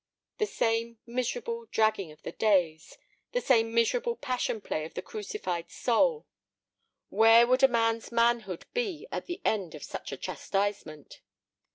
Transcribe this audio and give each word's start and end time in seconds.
The 0.39 0.47
same 0.47 0.97
miserable 1.05 1.67
dragging 1.67 2.11
of 2.11 2.23
the 2.23 2.31
days, 2.31 2.97
the 3.33 3.39
same 3.39 3.71
miserable 3.71 4.15
passion 4.15 4.59
play 4.59 4.83
of 4.83 4.95
the 4.95 5.03
crucified 5.03 5.69
soul. 5.69 6.25
Where 7.09 7.45
would 7.45 7.61
a 7.61 7.67
man's 7.67 8.11
manhood 8.11 8.65
be 8.73 9.05
at 9.11 9.27
the 9.27 9.41
end 9.45 9.75
of 9.75 9.83
such 9.83 10.11
a 10.11 10.17
chastisement? 10.17 11.21